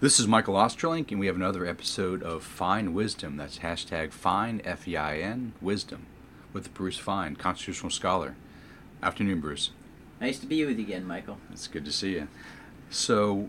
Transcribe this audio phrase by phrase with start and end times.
[0.00, 3.36] This is Michael Ostrolenk, and we have another episode of Fein Wisdom.
[3.36, 6.06] That's hashtag Fein, F E I N, Wisdom,
[6.52, 8.36] with Bruce Fein, constitutional scholar.
[9.02, 9.72] Afternoon, Bruce.
[10.20, 11.38] Nice to be with you again, Michael.
[11.50, 12.28] It's good to see you.
[12.90, 13.48] So,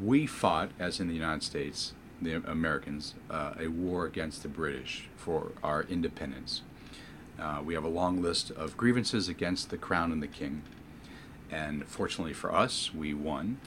[0.00, 5.08] we fought, as in the United States, the Americans, uh, a war against the British
[5.16, 6.62] for our independence.
[7.36, 10.62] Uh, we have a long list of grievances against the crown and the king.
[11.50, 13.58] And fortunately for us, we won.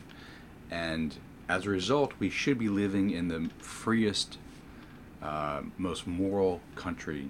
[0.71, 1.18] And
[1.54, 4.39] as a result, we should be living in the freest,
[5.21, 7.30] uh, most moral country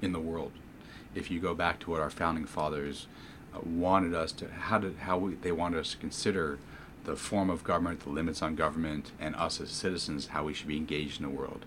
[0.00, 0.52] in the world.
[1.12, 3.08] If you go back to what our founding fathers
[3.52, 6.60] uh, wanted us to, how did how we, they wanted us to consider
[7.02, 10.68] the form of government, the limits on government, and us as citizens, how we should
[10.68, 11.66] be engaged in the world.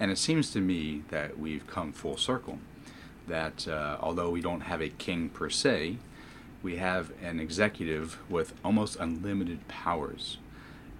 [0.00, 2.60] And it seems to me that we've come full circle.
[3.28, 5.98] That uh, although we don't have a king per se,
[6.62, 10.38] we have an executive with almost unlimited powers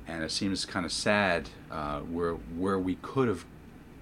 [0.06, 3.44] and it seems kind of sad uh, where where we could have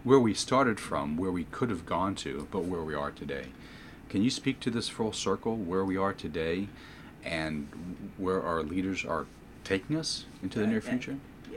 [0.03, 3.47] where we started from, where we could have gone to, but where we are today.
[4.09, 6.69] Can you speak to this full circle, where we are today,
[7.25, 9.27] and where our leaders are
[9.63, 11.17] taking us into the uh, near future?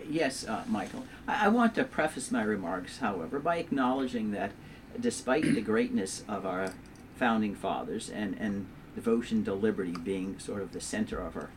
[0.10, 1.06] Yes, uh, Michael.
[1.28, 4.52] I-, I want to preface my remarks, however, by acknowledging that
[5.00, 6.74] despite the greatness of our
[7.16, 11.50] founding fathers and, and devotion to liberty being sort of the center of our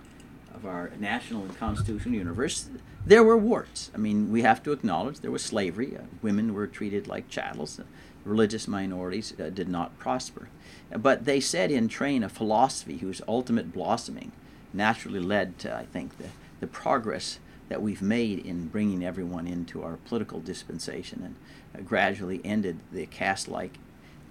[0.56, 2.68] of our national and constitutional universe,
[3.04, 3.90] there were warts.
[3.94, 5.96] I mean, we have to acknowledge there was slavery.
[5.96, 7.78] Uh, women were treated like chattels.
[7.78, 7.84] Uh,
[8.24, 10.48] religious minorities uh, did not prosper.
[10.90, 14.32] But they said in train a philosophy whose ultimate blossoming
[14.72, 16.28] naturally led to, I think, the,
[16.60, 21.36] the progress that we've made in bringing everyone into our political dispensation and
[21.74, 23.78] uh, gradually ended the caste like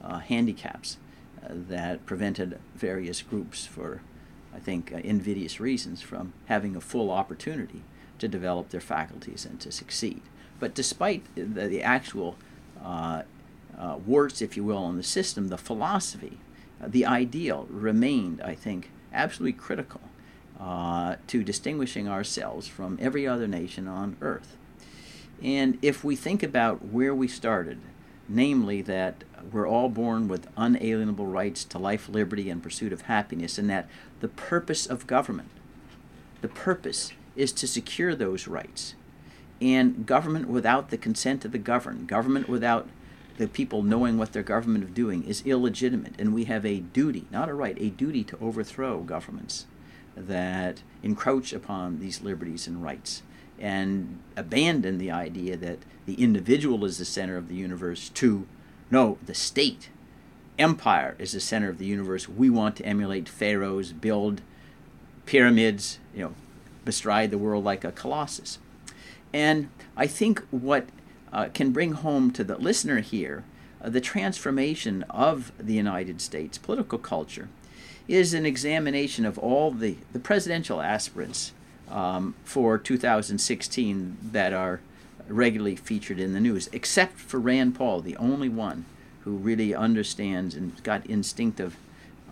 [0.03, 0.97] uh, handicaps
[1.43, 4.01] uh, that prevented various groups for
[4.55, 7.81] I think, uh, invidious reasons from having a full opportunity
[8.19, 10.21] to develop their faculties and to succeed.
[10.59, 12.37] But despite the, the actual
[12.81, 13.23] uh,
[13.77, 16.37] uh, warts, if you will, on the system, the philosophy,
[16.81, 20.01] uh, the ideal remained, I think, absolutely critical
[20.59, 24.55] uh, to distinguishing ourselves from every other nation on earth.
[25.43, 27.79] And if we think about where we started,
[28.27, 33.57] namely that we're all born with unalienable rights to life, liberty, and pursuit of happiness,
[33.57, 33.87] and that
[34.19, 35.49] the purpose of government,
[36.41, 38.95] the purpose is to secure those rights.
[39.61, 42.89] And government without the consent of the governed, government without
[43.37, 46.15] the people knowing what their government is doing is illegitimate.
[46.17, 49.65] And we have a duty, not a right, a duty to overthrow governments
[50.15, 53.21] that encroach upon these liberties and rights
[53.59, 58.47] and abandon the idea that the individual is the center of the universe to
[58.91, 59.89] no, the state,
[60.59, 62.29] empire is the center of the universe.
[62.29, 64.41] We want to emulate pharaohs, build
[65.25, 66.33] pyramids, you know,
[66.83, 68.59] bestride the world like a colossus.
[69.33, 70.85] And I think what
[71.33, 73.43] uh, can bring home to the listener here
[73.81, 77.49] uh, the transformation of the United States political culture
[78.07, 81.51] is an examination of all the, the presidential aspirants
[81.89, 84.81] um, for 2016 that are
[85.27, 88.85] regularly featured in the news, except for Rand Paul, the only one
[89.21, 91.77] who really understands and got instinctive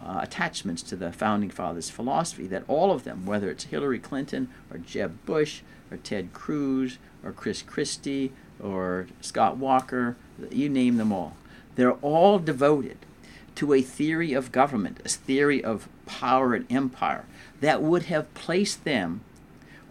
[0.03, 2.45] uh, attachments to the founding fathers' philosophy.
[2.45, 7.31] That all of them, whether it's Hillary Clinton or Jeb Bush or Ted Cruz or
[7.31, 8.31] Chris Christie
[8.61, 10.15] or Scott Walker,
[10.51, 11.35] you name them all,
[11.75, 12.97] they're all devoted
[13.55, 17.25] to a theory of government, a theory of power and empire
[17.61, 19.21] that would have placed them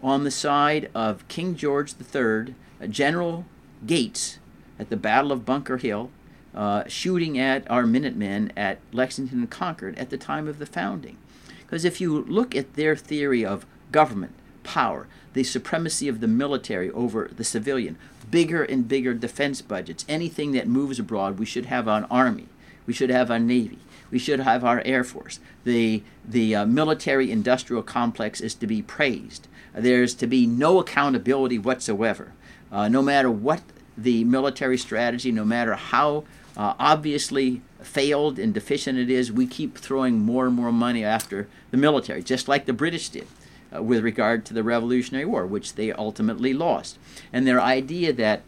[0.03, 3.45] on the side of King George III uh, General
[3.85, 4.37] Gates
[4.77, 6.11] at the Battle of Bunker Hill,
[6.53, 11.17] uh, shooting at our Minutemen at Lexington and Concord at the time of the founding.
[11.61, 14.33] Because if you look at their theory of government,
[14.63, 17.97] power, the supremacy of the military over the civilian,
[18.29, 22.47] bigger and bigger defense budgets, anything that moves abroad, we should have an army,
[22.85, 23.79] we should have a navy,
[24.13, 25.41] we should have our air force.
[25.65, 29.49] The the uh, military industrial complex is to be praised.
[29.75, 32.31] There's to be no accountability whatsoever
[32.73, 33.61] uh, no matter what
[33.95, 36.23] the military strategy, no matter how
[36.57, 41.47] uh, obviously failed and deficient it is, we keep throwing more and more money after
[41.69, 43.27] the military, just like the British did.
[43.75, 46.99] Uh, with regard to the Revolutionary War, which they ultimately lost.
[47.31, 48.43] And their idea that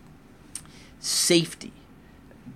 [0.99, 1.71] safety,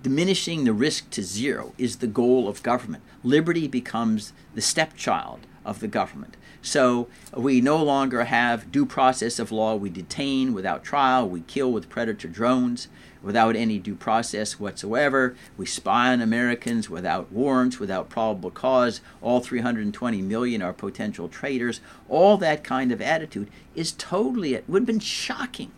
[0.02, 3.04] diminishing the risk to zero, is the goal of government.
[3.24, 6.36] Liberty becomes the stepchild of the government.
[6.62, 9.76] So we no longer have due process of law.
[9.76, 11.28] We detain without trial.
[11.28, 12.88] We kill with predator drones
[13.22, 15.36] without any due process whatsoever.
[15.58, 19.02] We spy on Americans without warrants, without probable cause.
[19.22, 21.82] All 320 million are potential traitors.
[22.08, 25.72] All that kind of attitude is totally, it would have been shocking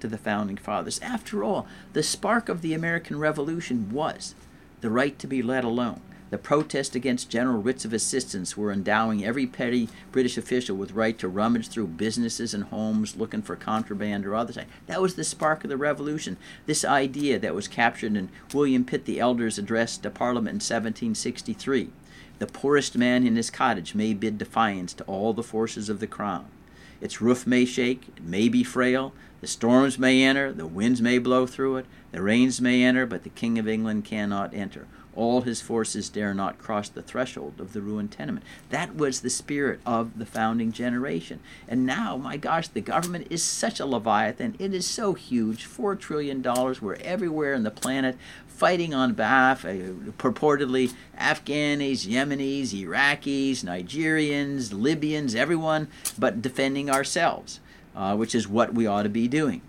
[0.00, 1.00] to the founding fathers.
[1.00, 4.34] After all, the spark of the American Revolution was
[4.80, 6.00] the right to be let alone.
[6.30, 11.18] The protest against general writs of assistance were endowing every petty British official with right
[11.18, 14.70] to rummage through businesses and homes looking for contraband or other things.
[14.86, 16.36] That was the spark of the revolution.
[16.66, 21.90] This idea that was captured in William Pitt the Elder's address to Parliament in 1763.
[22.40, 26.06] The poorest man in his cottage may bid defiance to all the forces of the
[26.06, 26.46] crown.
[27.00, 31.18] Its roof may shake, it may be frail, the storms may enter, the winds may
[31.18, 34.86] blow through it, the rains may enter, but the King of England cannot enter.
[35.14, 38.46] All his forces dare not cross the threshold of the ruined tenement.
[38.70, 41.40] That was the spirit of the founding generation.
[41.66, 44.54] And now, my gosh, the government is such a leviathan.
[44.58, 46.42] It is so huge $4 trillion.
[46.42, 48.16] We're everywhere on the planet
[48.58, 49.68] fighting on behalf, uh,
[50.18, 55.86] purportedly, Afghanis, Yemenis, Iraqis, Nigerians, Libyans, everyone,
[56.18, 57.60] but defending ourselves,
[57.94, 59.62] uh, which is what we ought to be doing.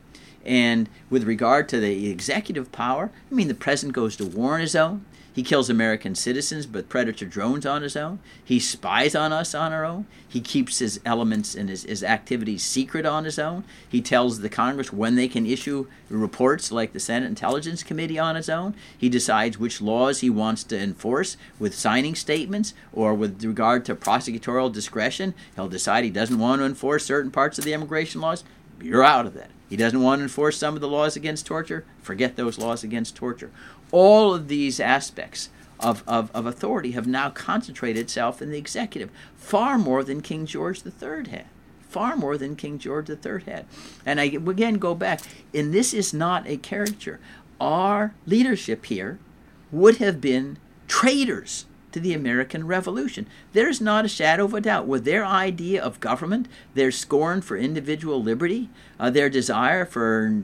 [0.46, 4.62] And with regard to the executive power, I mean, the president goes to war on
[4.62, 5.06] his own.
[5.32, 8.20] He kills American citizens with predator drones on his own.
[8.44, 10.06] He spies on us on our own.
[10.28, 13.64] He keeps his elements and his, his activities secret on his own.
[13.88, 18.36] He tells the Congress when they can issue reports like the Senate Intelligence Committee on
[18.36, 18.76] his own.
[18.98, 23.96] He decides which laws he wants to enforce with signing statements or with regard to
[23.96, 25.34] prosecutorial discretion.
[25.56, 28.44] He'll decide he doesn't want to enforce certain parts of the immigration laws.
[28.82, 29.52] You're out of that.
[29.70, 31.86] He doesn't want to enforce some of the laws against torture.
[32.02, 33.52] Forget those laws against torture.
[33.92, 35.50] All of these aspects
[35.80, 40.46] of, of, of authority have now concentrated itself in the executive, far more than King
[40.46, 41.46] George III had.
[41.88, 43.66] Far more than King George III had.
[44.06, 45.22] And I again go back,
[45.54, 47.20] and this is not a caricature.
[47.60, 49.20] Our leadership here
[49.72, 53.28] would have been traitors to the American Revolution.
[53.54, 54.88] There's not a shadow of a doubt.
[54.88, 58.70] With their idea of government, their scorn for individual liberty,
[59.00, 60.44] uh, their desire for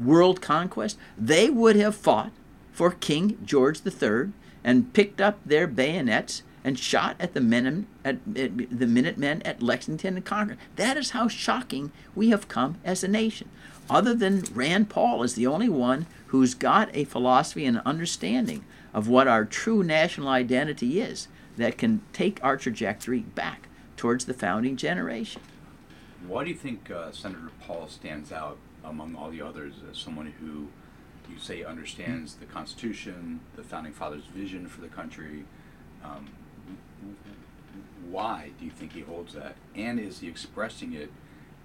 [0.00, 2.32] world conquest, they would have fought
[2.72, 4.32] for King George III
[4.64, 9.62] and picked up their bayonets and shot at the, men, at, at the Minutemen at
[9.62, 10.58] Lexington and Concord.
[10.76, 13.48] That is how shocking we have come as a nation.
[13.88, 19.08] Other than Rand Paul is the only one who's got a philosophy and understanding of
[19.08, 24.76] what our true national identity is that can take our trajectory back towards the founding
[24.76, 25.42] generation.
[26.26, 30.32] Why do you think uh, Senator Paul stands out among all the others as someone
[30.40, 30.68] who
[31.30, 35.44] you say understands the Constitution, the founding fathers' vision for the country.
[36.04, 36.28] Um,
[38.08, 39.54] why do you think he holds that?
[39.76, 41.10] And is he expressing it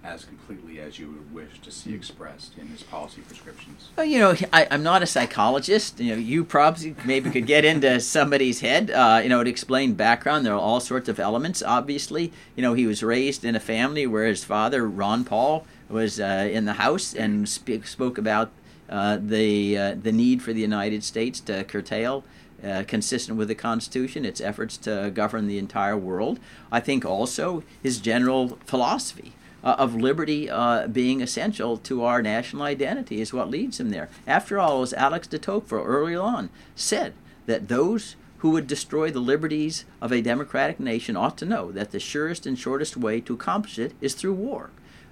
[0.04, 3.88] as completely as you would wish to see expressed in his policy prescriptions?
[3.96, 5.98] Well, you know, I, am not a psychologist.
[5.98, 8.90] You know, you probably maybe could get into somebody's head.
[8.90, 10.46] Uh, you know, to explain background.
[10.46, 11.62] There are all sorts of elements.
[11.62, 16.20] Obviously, you know, he was raised in a family where his father, Ron Paul, was
[16.20, 18.50] uh, in the House and sp- spoke about
[18.88, 22.24] uh, the uh, the need for the United States to curtail.
[22.64, 26.40] Uh, consistent with the Constitution, its efforts to govern the entire world.
[26.72, 29.34] I think also his general philosophy
[29.64, 34.08] uh, of liberty uh, being essential to our national identity is what leads him there.
[34.26, 37.14] After all, as Alex de Tocqueville early on said,
[37.46, 41.90] that those who would destroy the liberties of a democratic nation ought to know that
[41.90, 44.70] the surest and shortest way to accomplish it is through war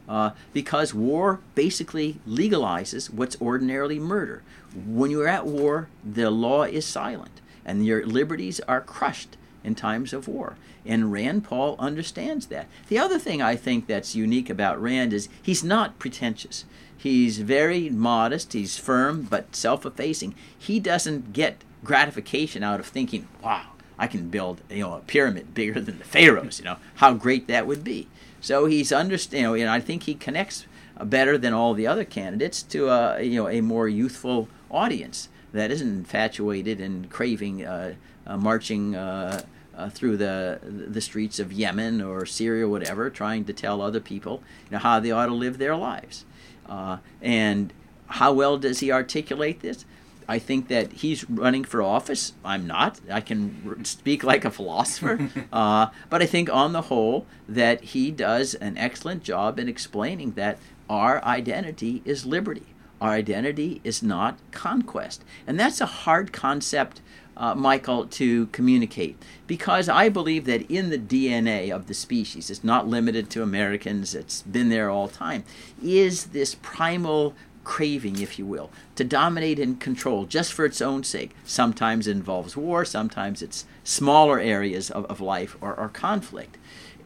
[0.08, 4.42] uh, because war basically legalizes what's ordinarily murder.
[4.86, 10.12] When you're at war, the law is silent and your liberties are crushed in times
[10.12, 10.56] of war.
[10.86, 12.66] And Rand Paul understands that.
[12.88, 16.64] The other thing I think that's unique about Rand is he's not pretentious.
[16.96, 20.34] He's very modest, he's firm, but self effacing.
[20.56, 23.66] He doesn't get gratification out of thinking, wow,
[23.98, 27.46] I can build you know, a pyramid bigger than the pharaohs, you know, how great
[27.48, 28.08] that would be.
[28.40, 29.58] So he's understand.
[29.58, 30.66] You know, I think he connects
[31.02, 35.70] better than all the other candidates to a you know a more youthful audience that
[35.70, 37.94] isn't infatuated and craving uh,
[38.26, 39.42] uh, marching uh,
[39.76, 44.00] uh, through the the streets of Yemen or Syria or whatever, trying to tell other
[44.00, 46.24] people you know how they ought to live their lives.
[46.66, 47.72] Uh, and
[48.06, 49.84] how well does he articulate this?
[50.26, 52.32] I think that he's running for office.
[52.44, 53.00] I'm not.
[53.10, 55.30] I can speak like a philosopher.
[55.52, 60.32] uh, but I think, on the whole, that he does an excellent job in explaining
[60.32, 62.73] that our identity is liberty.
[63.00, 65.24] Our identity is not conquest.
[65.46, 67.00] And that's a hard concept,
[67.36, 72.64] uh, Michael, to communicate because I believe that in the DNA of the species, it's
[72.64, 75.44] not limited to Americans, it's been there all time,
[75.82, 77.34] is this primal
[77.64, 81.32] craving, if you will, to dominate and control just for its own sake.
[81.44, 86.56] Sometimes it involves war, sometimes it's smaller areas of, of life or, or conflict.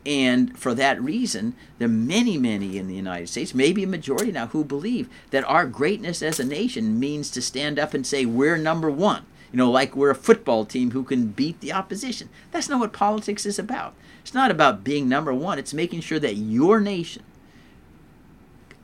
[0.06, 4.32] And for that reason, there are many, many in the United States, maybe a majority
[4.32, 8.24] now, who believe that our greatness as a nation means to stand up and say,
[8.24, 9.24] we're number one.
[9.52, 12.28] You know, like we're a football team who can beat the opposition.
[12.50, 13.94] That's not what politics is about.
[14.20, 17.22] It's not about being number one, it's making sure that your nation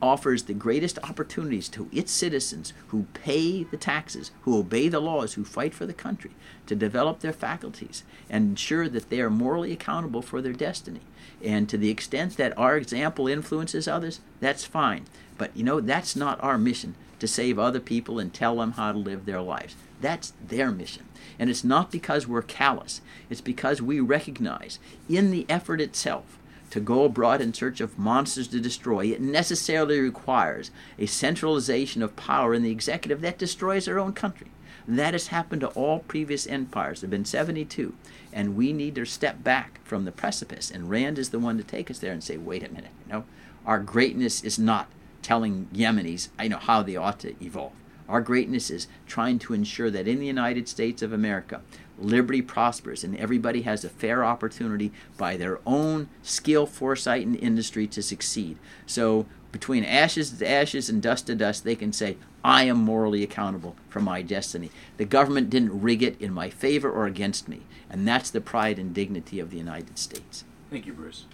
[0.05, 5.33] offers the greatest opportunities to its citizens who pay the taxes, who obey the laws,
[5.33, 6.29] who fight for the country,
[6.67, 11.01] to develop their faculties and ensure that they are morally accountable for their destiny.
[11.43, 15.05] And to the extent that our example influences others, that's fine.
[15.39, 18.91] But you know, that's not our mission to save other people and tell them how
[18.91, 19.75] to live their lives.
[20.01, 21.05] That's their mission.
[21.39, 24.77] And it's not because we're callous, it's because we recognize
[25.09, 26.37] in the effort itself
[26.75, 32.17] to go abroad in search of monsters to destroy, it necessarily requires a centralization of
[32.17, 34.47] power in the executive that destroys our own country.
[34.85, 36.99] That has happened to all previous empires.
[36.99, 37.95] There have been 72.
[38.33, 40.69] And we need to step back from the precipice.
[40.69, 43.13] And Rand is the one to take us there and say, wait a minute, you
[43.13, 43.23] know,
[43.65, 44.89] our greatness is not
[45.21, 47.71] telling Yemenis, I know how they ought to evolve.
[48.09, 51.61] Our greatness is trying to ensure that in the United States of America,
[51.97, 57.87] liberty prospers and everybody has a fair opportunity by their own skill, foresight, and industry
[57.87, 58.57] to succeed.
[58.85, 63.23] So, between ashes to ashes and dust to dust, they can say, I am morally
[63.23, 64.69] accountable for my destiny.
[64.97, 67.61] The government didn't rig it in my favor or against me.
[67.89, 70.43] And that's the pride and dignity of the United States.
[70.69, 71.25] Thank you, Bruce.